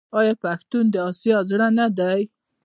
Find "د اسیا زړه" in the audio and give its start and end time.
0.93-1.67